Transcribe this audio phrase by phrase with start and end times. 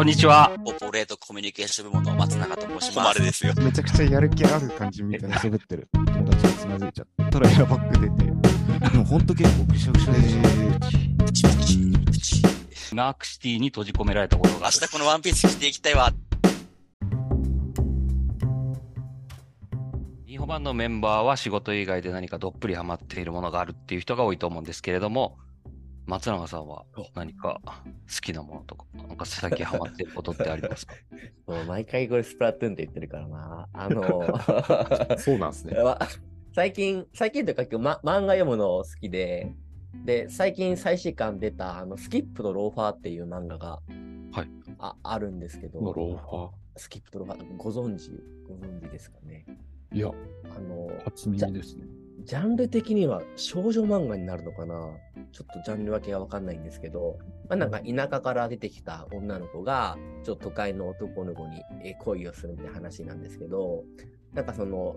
[0.00, 0.50] こんにちは。
[0.64, 3.22] オポレートコミュニケーション部門の松永と申します。
[3.22, 3.52] ですよ。
[3.58, 10.18] めちゃくちゃやる気ある感じみたいな喋ってる友達がつまずいちゃったらエアバッグ出て、でもほんと結構ぐしゃぐしゃで。
[11.26, 14.72] プチプチプチナークシティに閉じ込められたことが明ある。
[14.78, 16.10] 日このワンピース着ていきたいわ。
[20.24, 25.36] インフォバンのメンバーは仕事以外で何かどっぷりハマっているものがあるっていう人が多いと思うんですけれども、
[26.06, 27.82] 松永さんは何か好
[28.20, 30.94] きなものとか、なんか最近ハマっていることってありますか？
[31.46, 33.68] もう毎回これスプラトゥーンって言ってるからな。
[33.72, 34.02] あの、
[35.18, 35.76] そうなんですね。
[35.80, 35.98] わ
[36.52, 39.52] 最近、最近というか、ま、漫画読むの好きで、
[40.04, 43.80] で、最近最新刊出た、あの、スキップとローファーっていう漫画が、
[44.32, 48.10] はいああるんですけど、のローファスキップとローファー、ご存知、
[48.48, 49.44] ご存知ですかね？
[49.92, 49.96] ー。
[49.96, 51.84] いや、あの、初耳ですね。
[52.30, 54.74] ジャンル的には少女漫画になるのかな？
[55.32, 63.82] ちょっとジャンル分けがわかんないんですけど、まあ、なんか田舎から出てきた女の子が、ちょっと都会の男の子にえ恋をするみたいな話なんですけど、
[64.32, 64.94] なんかその、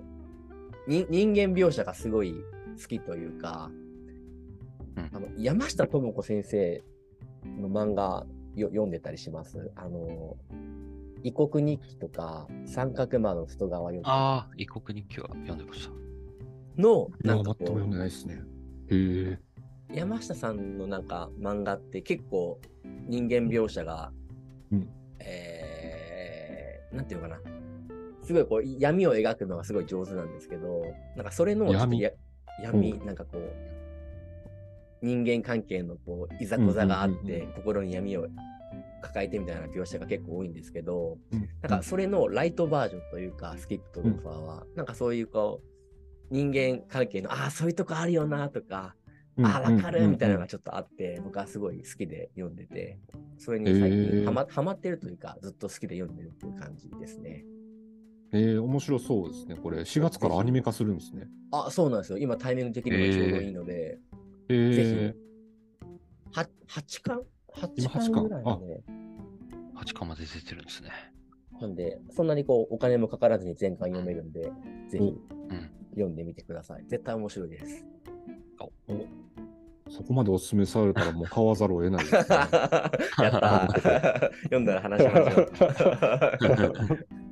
[0.87, 2.35] に人間描写がすごい
[2.79, 3.71] 好きというか、
[4.95, 5.09] うん。
[5.11, 6.83] あの山下智子先生
[7.59, 9.71] の漫画よ読んでたりします？
[9.75, 10.37] あの、
[11.23, 16.02] 異国日記とか三角魔の外側読んでああ、異国日記は読んでました。
[16.77, 18.41] の、なんかこう全く読んでないですね。
[18.89, 19.39] へえ。
[19.93, 22.59] 山下さんのなんか漫画って結構
[23.07, 24.11] 人間描写が、
[24.71, 27.41] うんえー、なんていうのかな。
[28.23, 32.11] すごいこう闇を描くのがすごい上手なんですけど、なんかそれのちょっと闇や
[32.61, 33.53] 闇、うなんかこう、
[35.01, 38.27] 人間関係のこういざこざがあって、うんうんうんうん心に闇を
[39.01, 45.72] 抱えてみたいな描写が結構多いんですけど、うんなんかそれのライトバージョンというか、スキップとローファーは、なんかそういうこう、
[46.33, 48.95] 人間関係の、ああ、そういうとこあるよなとか、
[49.43, 52.97] あ、わかるみたいなのがちょっとあって、僕はすごい好きで読んでて、
[53.37, 57.45] それに最近ハマ,、ハマってるというか、ずっと好きで読んでるっていう感じですね。
[58.31, 59.55] えー、面白そうですね。
[59.55, 61.27] これ、4月からアニメ化するんですね。
[61.51, 62.17] あ、そうなんですよ。
[62.17, 63.99] 今タイミング的にもちょうどいいので、
[64.49, 65.15] えー、ぜ
[66.31, 67.21] は8巻？
[67.77, 68.49] 今 ?8 8巻ぐらいで、
[69.75, 70.89] 8巻まで出てるんですね。
[71.61, 74.51] なんで、そんなにこう、お金もかからずに全巻読めるんで、
[74.89, 75.82] ぜひうん。
[75.93, 76.83] 読んでみてください。
[76.87, 77.85] 絶対面白いです。
[79.89, 82.19] そこまでお勧めされたらもう買わざるを得ないです、ね。
[82.29, 85.41] やったー 読んだら話しましょ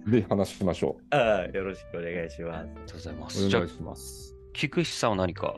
[0.05, 0.11] う。
[0.11, 2.59] で、話しましょあーよろしくお願いします。
[2.59, 3.31] ありがとうございまう。
[3.31, 3.47] す。
[3.47, 4.35] お願い、します。
[4.53, 5.55] 菊池さんは何か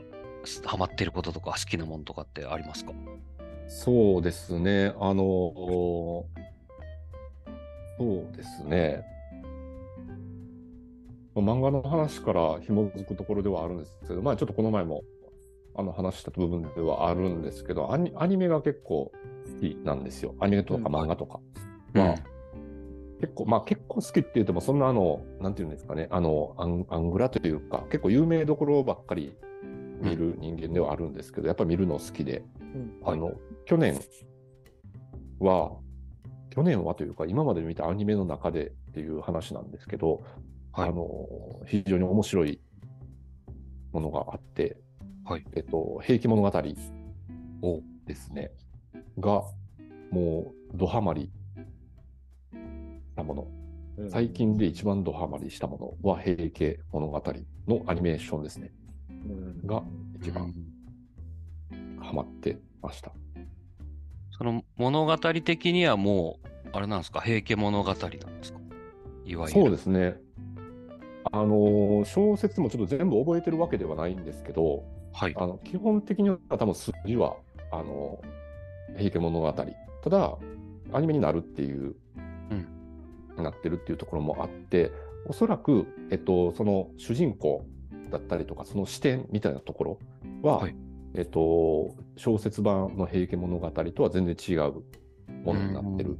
[0.64, 2.92] ハマってることとか好きなものとかってありますか？
[3.68, 4.94] そうですね。
[4.98, 5.22] あの、
[7.98, 9.04] そうですね。
[11.34, 15.02] まあ漫画の話から紐づくところではあるんですけど、まあちょっとこの前も
[15.76, 19.12] あの話した部分ではあるんですけど、アニアニメが結構
[19.46, 20.34] 好きなんですよ。
[20.40, 21.40] アニメとか漫画とか
[21.94, 22.14] は。
[23.20, 29.34] 結構、まあ結構好きって言っても、そんなあの、なんていうんですかね、あの、アンアングラというか、結構有名どころばっかり
[30.00, 32.44] 見る人間ではあるんですけど、やっぱ見るの好きで、
[33.04, 33.32] あの、
[33.64, 33.98] 去年
[35.38, 35.72] は、
[36.50, 40.22] 去年はというか、今まで見たアニメの中でっていう話なんですけど、
[40.76, 42.60] はいあの、非常に面白い
[43.92, 44.76] ものがあって、
[45.24, 46.48] はいえっと、平家物語
[47.62, 48.50] おですね、
[49.18, 49.44] が、
[50.10, 51.30] もう、ドハマり
[52.52, 52.58] し
[53.14, 53.42] たもの。
[53.42, 57.22] うん最近で一番ドハマりしたものは、平家物語
[57.68, 58.72] のアニメーションですね。
[59.08, 59.84] うんが
[60.20, 60.52] 一番
[61.70, 63.12] うんハマってました。
[64.32, 68.58] その物語的にはもう、あれなんですか、平家物語なんですか？
[69.24, 69.60] いわゆる。
[69.62, 70.16] そうですね。
[71.32, 75.34] あのー小説もちょっと全部覚えてるわけではないんですけど、はい。
[75.36, 77.36] あの基本的には多分筋は、
[77.70, 78.20] あの
[78.96, 79.52] 平家物語。
[79.52, 80.38] ただ、
[80.92, 81.94] アニメになるっていう、
[82.50, 82.68] うん
[83.36, 84.92] なってるっていうところもあって、
[85.26, 87.66] おそらく、えっと、その主人公
[88.10, 89.98] だったりとか、その視点みたいなところ
[90.42, 90.76] は、はい
[91.14, 94.82] えっと、小説版の平家物語とは全然違う
[95.44, 96.18] ものになってる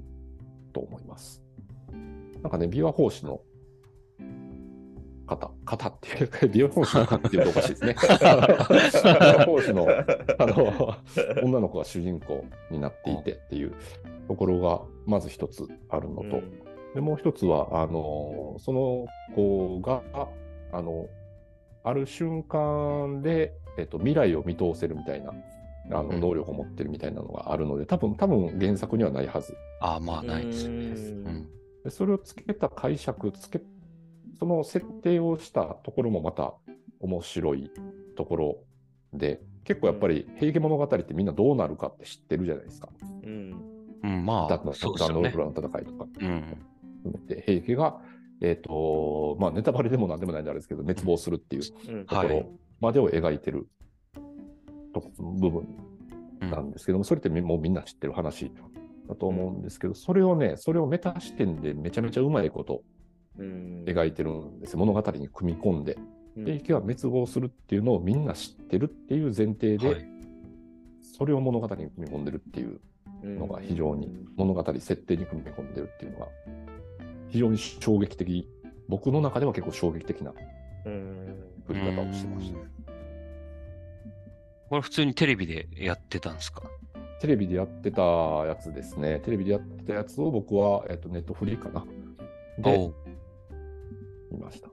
[0.72, 1.42] と思います。
[2.42, 3.40] なんかね、琵琶法師の
[5.26, 7.94] 方、方っていうか、琵琶法師の方っていうとおかしいですね。
[7.98, 9.86] 琵琶法師の
[10.38, 10.96] あの
[11.42, 13.74] 女の子が主人公になっていてっていう
[14.28, 16.42] ところがまず一つあるのと、
[16.94, 20.02] でもう一つは、あのその子が
[20.72, 21.06] あの
[21.82, 25.32] ある瞬間で、えっと、未来を見通せるみたいな
[25.90, 30.74] あのうん能力を持ってるみたいなのがあるので、多分多分原作にはないはずああ、まあ、ないですね。
[30.74, 31.48] ううんん。
[31.84, 33.60] でそれをつけた解釈つけ、
[34.38, 36.54] その設定をしたところもまた
[37.00, 37.70] 面白い
[38.16, 38.58] ところ
[39.12, 42.88] で、結構やっぱり平家物語ってみんなどうなるかって知ってるじゃないですか。
[43.22, 43.74] うん。
[44.02, 45.38] うん、まあ、そうですよねダンノーブ。
[45.38, 46.58] ラの戦いとかうん。
[47.02, 48.00] 含めて、平家が、
[48.40, 52.50] えっ、と、まあ、ネタバレでもなんでもないんであれですけど、滅亡するっていううんところ
[52.80, 53.68] までを描いてる
[54.92, 55.68] と部分
[56.42, 58.52] うんなんですけども、それってみもうみんな知ってる話
[59.08, 63.03] だと思うんですけど、それをね、それをメタ視点でめちゃめちゃうまいことうん
[63.38, 64.78] 描いてるんですよ。
[64.78, 65.98] 物語に組み込んで、
[66.36, 66.44] うん。
[66.44, 70.06] 平家は滅亡するっていうのをみんな知ってるっていう前提で、はい。
[71.16, 72.80] それを物語に組み込んでるっていう
[73.22, 76.28] のが非常に物語設定に組み込んでるっていうのが
[77.28, 78.48] 非常に衝撃的。
[78.88, 80.32] 僕の中では結構衝撃的な
[80.86, 81.36] うん。
[81.66, 82.58] 振り方をしてました。
[82.58, 82.64] うん。
[84.70, 86.62] これ普通にテレビでやってたんですか？
[87.20, 89.20] テレビでやってたやつですね。
[89.20, 91.86] テレビでやってたやつを僕は、えっとネットフリーかな。
[92.58, 92.92] で
[94.30, 94.70] おう見ました。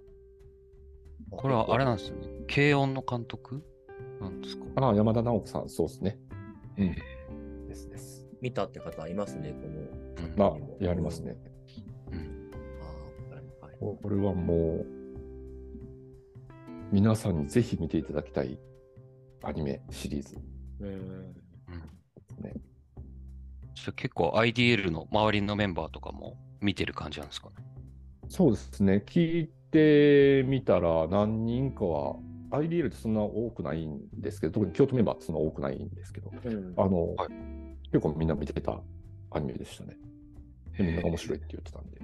[1.32, 2.28] これはあれなんですよね。
[2.54, 3.64] 軽音の監督
[4.20, 4.66] なんですか？
[4.76, 6.20] ああ山田直樹さんそうですね。
[6.78, 6.96] うんへ
[7.68, 8.28] ですです。
[8.42, 10.28] 見たって方いますね、この。
[10.28, 10.36] うん。
[10.36, 10.46] ま
[10.82, 11.38] あやりますね。
[12.12, 13.78] あーはい。
[13.80, 14.86] これはもう
[16.92, 18.60] 皆さんにぜひ見ていただきたい
[19.44, 20.38] アニメシリーズ。
[20.82, 21.34] うん。
[22.42, 22.54] ね。
[23.96, 27.61] 結構 IDL の周りのメンバーとかも見てる感じなんですかね？
[28.32, 32.16] そうですね、聞いてみたら何人かは、
[32.52, 37.30] IDL ってそんな多くないんですけど、特に京都メンバーってそんな多くないんですけど、うんあの、はい
[37.92, 38.80] 結構みんな見てた
[39.32, 39.98] アニメでしたね。
[40.78, 41.98] でみんなが面白いって言ってたんで。
[42.00, 42.04] う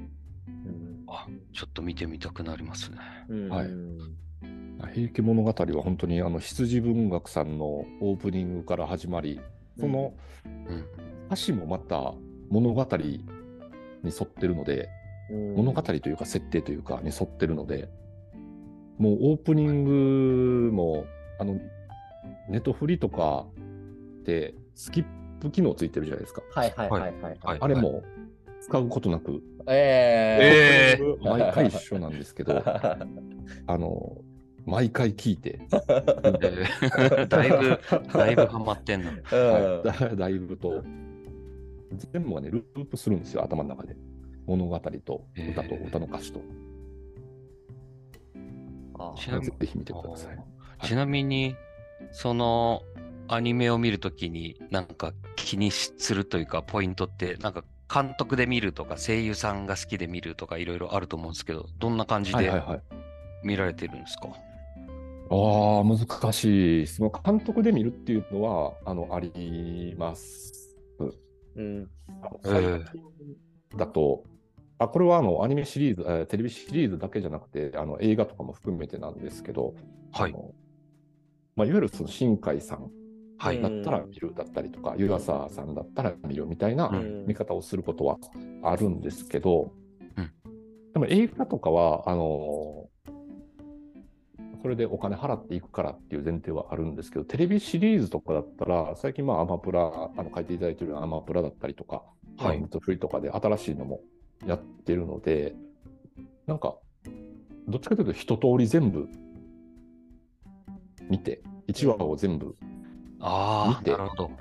[0.70, 2.98] んあ、ちょっと見てみたくなりますね。
[3.30, 3.98] うんはいうん
[4.94, 9.40] 平家物語は本当にあの羊文学さんのオープニングから始まり、
[9.80, 10.14] その
[10.46, 10.86] うん。
[11.28, 12.14] 歌詞もまた
[12.50, 13.24] 物語に
[14.04, 14.97] 沿ってるので、うん
[15.30, 17.90] 物語というか設定というかに沿ってるので、
[18.98, 21.06] もうオープニングも、
[21.40, 21.60] あの、
[22.50, 23.46] ネットフリとか
[24.24, 25.06] でスキッ
[25.40, 26.42] プ機能ついてるじゃないですか。
[26.54, 27.38] はいはいはいはい。
[27.42, 28.04] はいあれも
[28.62, 32.64] 使うことなく、ええー毎回一緒なんですけど、え
[33.68, 34.18] あの、
[34.66, 37.80] 毎回聞いて、えーだいぶ、
[38.12, 39.10] だいぶハマってんの。
[39.12, 40.84] はいだだいぶと、
[42.12, 43.96] 全部がね、ループするんですよ、頭の中で。
[44.48, 46.42] 物語と歌とえー歌の歌詞と。
[49.00, 50.40] あちなみにぜひ見てください。
[50.88, 51.56] ちなみに、
[52.12, 52.82] その
[53.28, 57.64] アニメを見るときに、なんか気にするというか、ポイントって、なんか
[57.94, 62.82] 監督で見るとか、声優さんが好きで見るとか、いろいろあると思うんですけど、どんな感じではいはいはい。
[63.44, 64.30] 見られてるんですか、
[65.30, 66.88] ああ、難しい。
[66.88, 70.76] その監督で見るっていうのは、あの、あります。
[71.56, 71.90] うん
[72.44, 72.86] 最近
[73.76, 74.24] だと、
[74.80, 79.74] あ、これはあの、アニメシリーズ、えーテレビシリーズだけじゃなくて、あの、映画とかも含めてなんですけど、
[80.12, 80.32] はい。
[80.32, 80.54] あの
[81.56, 82.92] まあ、いわゆるその新海さん
[83.40, 83.62] はい。
[83.62, 87.26] だったら見るだったりとか、湯浅さんだったら見るみたいなうん。
[87.26, 88.18] 見方をすることは
[88.64, 89.72] あるんですけど、
[90.18, 90.32] うん。
[90.94, 92.90] でも映画とかは、あの
[94.62, 102.04] それでお金払っていくからっていう前提はあるんですけど、テレビシリーズとかだったら、最近まあアマプラ、あの書いていただいているアマプラだったりとか、
[102.38, 102.60] はい。
[102.60, 104.02] ネットフリとかで新しいのも
[104.46, 105.56] やってるので、
[106.46, 106.78] なんか、
[107.68, 109.08] どっちかというと一通り全部
[111.10, 112.56] 見て、1話を全部
[113.20, 114.32] ああ、見てなるほど。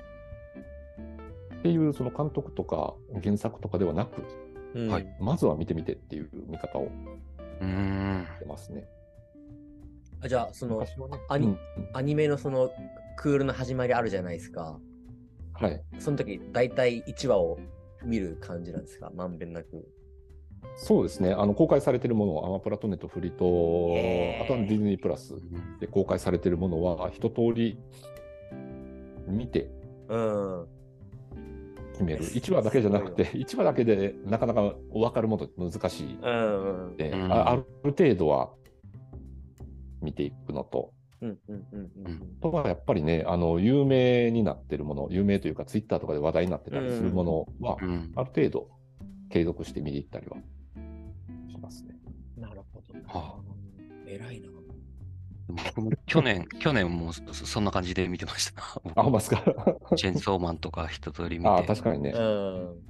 [1.59, 4.23] っていうその監督とか原作とかではなく、
[4.75, 6.83] うんはいまずは見てみてっていう見方を
[7.59, 8.25] うーん。
[8.35, 8.85] してますね。
[10.21, 10.87] あじゃあ、そのね
[11.29, 11.59] アニうんうん
[11.93, 12.71] アニメのその
[13.17, 14.79] クールの始まりあるじゃないですか。
[15.53, 15.83] はい。
[15.99, 17.57] その時、大体1話を
[18.05, 19.11] 見る感じなんですか？
[19.15, 19.87] まんべんなく。
[20.75, 21.33] そうですね。
[21.33, 23.35] あの公開されているものをアマプラとネットフリと、
[24.43, 27.79] あとはディズニープラスうんで公開されているものは一通り
[29.27, 29.69] 見て
[30.07, 30.67] うん。
[31.93, 32.23] 決める。
[32.23, 36.95] 1話だけじゃなくて、1話だけでなかなか分かるもの難しいうん。
[36.95, 37.31] うん。
[37.31, 38.51] あある程度は
[40.01, 41.37] 見ていくのと、うん。
[41.47, 41.67] うん。
[41.71, 41.91] うん。
[42.05, 42.37] うん。
[42.39, 48.69] あとはやっぱりね、あの有名になってるもの、有名というか、ツイッターとかで話題になってたりするものは、うんある程度
[49.29, 50.37] 継続して見に行ったりは。
[53.07, 53.39] は
[54.05, 54.49] 偉いな。
[55.49, 58.61] 僕も去年、 去年もそそんな感じで見てました。
[58.95, 59.43] あ、ほんまですか。
[59.95, 62.11] チェーンソーマンとか一通り見あ、て、確かにね。
[62.11, 62.83] うん。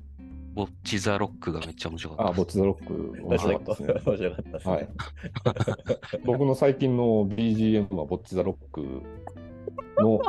[0.57, 2.37] ウォッチ・ザ・ロックがめっちゃ面白かあ、ったです。
[2.37, 3.93] ボッチザロック面白かったですね。
[4.03, 4.69] 面白かった。
[4.71, 4.89] はい。
[6.25, 9.03] 僕の最近の BGM はボッチザロック
[10.01, 10.19] の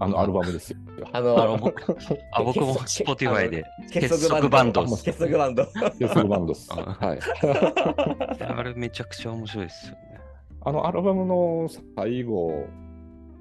[0.00, 0.78] あのアルバムですよ。
[1.12, 1.82] あの、あの僕
[2.32, 3.64] あ僕も結 Spotify で。
[3.90, 4.82] 結束バンド。
[4.82, 5.98] 結束バンド結束バンド。
[5.98, 6.68] で、ソルバンドス。
[6.70, 7.18] あはい。
[8.42, 10.20] あれめちゃくちゃ面白いですよね。
[10.60, 12.66] あのアルバムの最後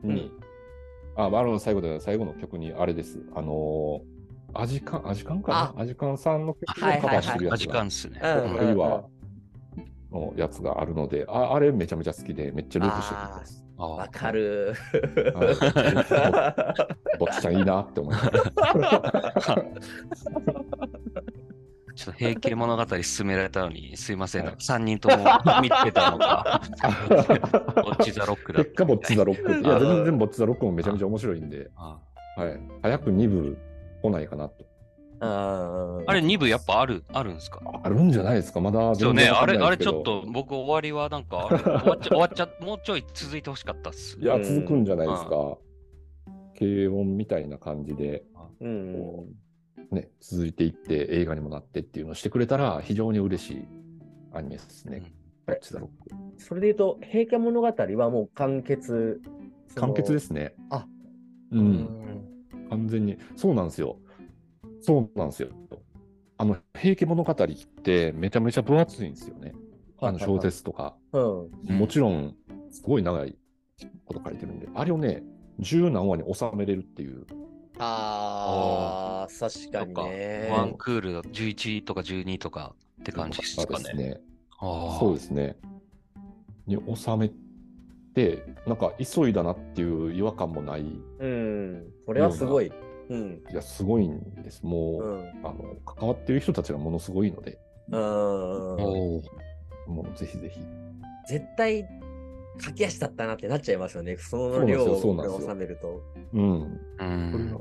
[0.03, 0.31] に、
[1.15, 3.19] あ、アルバムの最後で最後の曲にあれです。
[3.35, 4.01] あの、
[4.53, 5.81] アジカン、アジカンかな？
[5.81, 8.19] アジカンさんの曲をカはいはいはいバーしてるやつあ時間が、っすね。
[8.23, 9.03] うん令和
[10.11, 13.66] のやつがあるので、ああれめちゃめちゃ好きで、めっちゃループしてるんです。
[13.79, 14.73] あわかる。
[15.35, 15.45] は
[17.15, 18.31] いぼっちちゃんいいなって思います。
[21.95, 24.45] ちょっと平家物語進められたのに、すいません。
[24.45, 25.25] はい3人とも
[25.61, 26.61] 見てたのか。
[27.83, 29.51] ボッチザロックだっ結果、ボッチザロック。
[29.51, 31.97] いや、全然ボッチザロックもめちゃめちゃ面白いんで、あ
[32.35, 32.59] はい。
[32.83, 33.57] 早く2部
[34.03, 34.65] 来ないかなと。
[35.19, 37.61] ああれ、2部やっぱある、あるんですか？
[37.87, 38.59] あるんじゃないですか？
[38.59, 44.19] まだそうね、あれ、あれちょっと僕終わりはなんか、 終わっちゃ、終わっちゃ、もうちょい続いてほしかったっす。
[44.19, 45.57] いや、うん続くんじゃないですか。
[46.59, 48.23] 軽音みたいな感じで、
[48.59, 49.25] うん。
[49.91, 53.65] ね、続いていって映画にもなってっていうのをしてくれたら非常に嬉しい
[54.33, 55.01] アニメですね。
[55.45, 56.15] ボッチザロック。
[56.39, 59.21] それで言うと、平家物語はもう完結。。
[59.75, 60.55] 完結ですすね。
[60.69, 60.85] あ
[61.51, 61.57] う。。
[61.57, 61.87] うん
[62.69, 63.17] 完全に。
[63.35, 63.97] そうなんですよ。
[64.81, 65.49] そうなんですよ。
[66.37, 67.35] あの、平家物語っ
[67.83, 69.53] てめちゃめちゃ分厚いんですよね。
[69.99, 70.95] あの小説とか。
[71.11, 71.39] うん。
[71.45, 72.35] うんもちろん、
[72.69, 73.35] すごい長い
[74.05, 75.23] こと書いてるんで、あれをね、
[75.59, 77.25] 十何話に収めれるっていう。
[77.79, 80.49] ああ、確かにね。
[80.51, 83.93] ワンクールだ11とか12とかって感じですかね。
[83.93, 84.21] ね。
[84.59, 85.57] ああそうですね。
[86.65, 87.31] に収め
[88.13, 90.81] て、なんか急いだなっていう違和感もない。
[90.81, 91.87] いうん。
[92.05, 92.71] これはすごい。
[93.09, 93.43] うん。
[93.53, 94.65] や、すごいんです。
[94.65, 95.29] もう、うん。
[95.43, 97.57] あの、関わってる人たちがものすごいので、
[97.89, 99.21] も
[100.01, 100.59] うぜひぜひ。
[101.27, 101.85] 絶対、
[102.57, 104.17] 駆け足だったなってなっちゃいますよね。
[104.17, 106.01] その量よそうなんですよを収めると。
[106.33, 106.79] うん。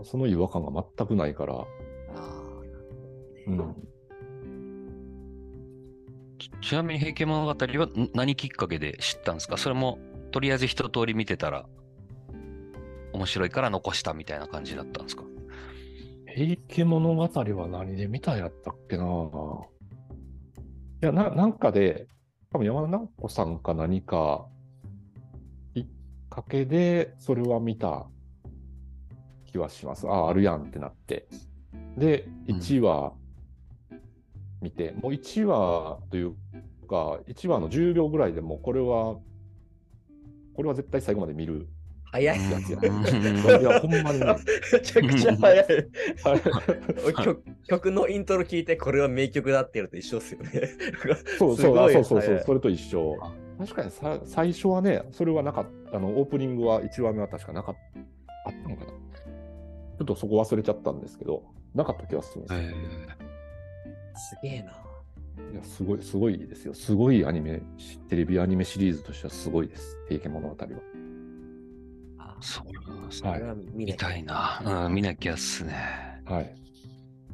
[0.00, 1.67] うそその違和感が全くないから、あ
[2.15, 2.62] あ、
[3.47, 3.88] うん。
[6.38, 7.55] ちちなみに平家物語は
[7.87, 9.57] ん何きっかけで知ったんですか？
[9.59, 9.99] それも
[10.33, 11.67] とりあえず一通り見てたら
[13.12, 15.25] 面白いから残したみたいな感じだったんですか？
[16.37, 19.07] 平家物語は何で見たんやったっけない
[21.00, 22.09] や、な、なんかで、
[22.52, 24.47] 多分山田直子さんか何か、
[25.73, 25.87] きっ
[26.28, 28.07] かけで、それは見た
[29.47, 30.07] 気はします。
[30.07, 31.26] ああ、あるやんってなって。
[31.97, 33.14] で、1話
[34.61, 36.35] 見て、もう1話という
[36.87, 39.16] か、1話の10秒ぐらいでもうこれは、
[40.55, 41.66] これは絶対最後まで見る
[42.13, 42.51] 早い。
[42.51, 42.79] やつや。
[42.83, 44.37] うんいや、ほんまにね。
[44.73, 45.67] めちゃくちゃ早い。
[47.25, 50.51] 曲曲のイントロ聞いて、これは名曲だっていうのと一緒ですよね。
[51.39, 53.17] そうそう、そうそうそうそれと一緒。
[53.59, 58.91] 確かにさ最初はね、それはなかった、あの、オープニングは1話目は確かなかった、あったのかな。
[58.91, 61.43] ちょっとそこ忘れちゃったんですけど、
[61.75, 62.61] なかった気がするんですよ。
[62.61, 63.27] えー
[64.17, 64.73] すげえな。
[65.53, 66.75] いや、すごい、すごいですよ。
[66.75, 67.61] すごいアニメ、
[68.09, 69.99] テレビアニメシリーズとしてはすごいです。
[70.09, 70.69] 平家物語は。
[72.47, 74.87] あそうなんですはい見たいな。
[74.87, 75.75] うん、見なきゃっすね。
[76.25, 76.55] はい。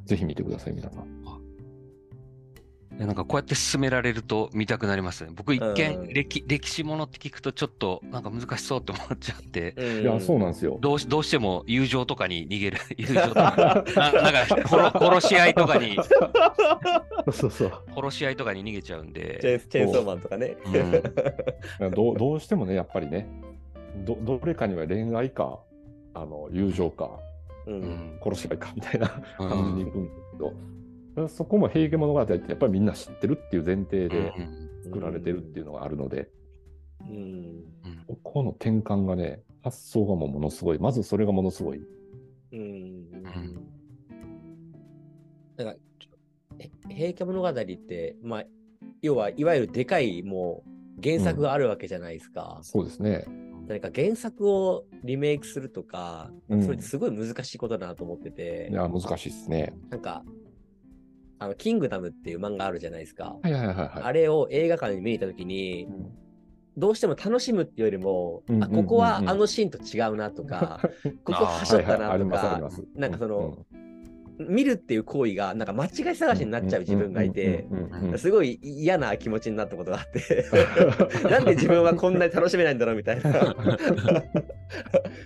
[0.04, 1.22] ぜひ見てください、皆さん。
[2.98, 5.32] なんかこうやって進められると見たくなりますね。
[5.34, 10.78] 僕一うん見歴歴史ものって聞くとちょっとなんか難しそうって思っちゃって、うんいや、そうなんですよ。
[10.80, 15.96] どうしどうしても友情とかに逃げる、 友情とか、ななんか殺 殺し合いとかに、
[17.32, 17.72] そうそう。
[17.96, 20.56] 殺し合いとかに逃げちゃうんで、ンチェーンソーマンとかね。
[21.80, 23.26] うん どうどうしてもね、やっぱりね、
[24.04, 25.60] どどれかには恋愛か、
[26.14, 27.18] あの友情か、
[27.66, 27.72] う。
[27.72, 34.32] うんん殺し合いかみたいなうん感じにいくんですけど、そこも平家物語ってやっぱりみんな知ってるっていう前提で
[34.84, 36.28] 作られてるっていうのがあるので、
[37.00, 37.16] うん。
[37.16, 37.62] うん
[38.06, 40.78] ここの転換がね、発想がもうものすごい。
[40.78, 41.80] まずそれがものすごい。
[42.52, 43.10] うん。
[45.56, 45.74] なんか、
[46.58, 48.44] え平家物語って、まあ、
[49.00, 50.62] 要はいわゆるでかいも
[50.98, 52.58] う原作があるわけじゃないですか。
[52.62, 53.24] そうですね。
[53.68, 56.62] 何か原作をリメイクするとか、うん。
[56.62, 59.74] それってすごい難しいことだなと思ってて、いや、難しいですね。
[59.90, 60.24] なんか、
[61.38, 63.36] あの、キングダムっていう漫画あるじゃないですか。
[63.42, 63.90] はいはいはいはい。
[64.02, 66.12] あれを映画館に見に行ったときに、うん。
[66.76, 69.28] どうしても楽しむっていうよりも、うんあここはうんうんうん。
[69.30, 70.80] あのシーンと違うなとか、
[71.24, 72.60] ここはしょったなとか
[72.94, 73.91] なんかその、うん
[74.38, 77.66] 見るっていう行為がなんか間違い探しになっちゃう自分がいて、
[78.16, 80.46] すごい嫌な気持ちになったことがあって、
[81.28, 83.32] なんで自分はこんなに楽しめないんだろうみたいな。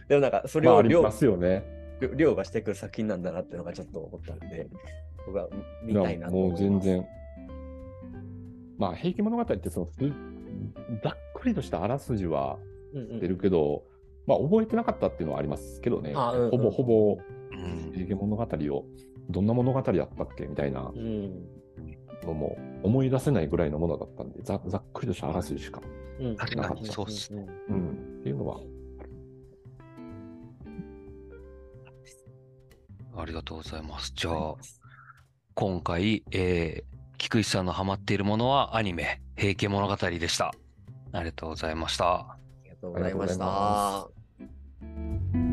[0.08, 1.76] でもなんかそれを凌まあね。
[2.44, 4.68] してくる作品なんだなっていうのがちょっと思ったんで、
[5.26, 5.48] 僕は
[5.82, 6.64] 見たいなと思います。
[6.64, 7.06] う全然。
[8.78, 10.12] まあ、平家物語ってその、ふ
[11.02, 12.58] ざっくりとしたあらすじは
[12.94, 13.84] うんうん出るけど、
[14.26, 16.12] まあ、覚えてなかったっていうのはありますけどね。
[16.12, 17.18] うんうんほぼほぼ
[17.56, 18.84] うん平家物語を、
[19.30, 21.46] どんな物語やったっけみたいなうん
[22.24, 25.80] のも思い出せないぐらいのものだったんで、ざざっくりとしたあらすじしか。
[26.20, 27.46] うん確かにそうっすね。
[27.68, 27.90] うん。
[28.20, 28.60] っていうのは、
[33.16, 34.12] ありがとうございます。
[34.14, 34.54] じゃあ、
[35.54, 40.54] 今回、えー、菊池さんのハマっているものはアニメ、平家物語でした。
[41.12, 42.06] ありがとうございました。
[42.14, 45.45] ありがとうございましありがとうございまた。